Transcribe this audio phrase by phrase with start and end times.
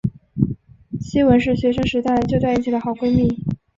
[0.99, 3.37] 希汶是学生时代就在一起的好闺蜜。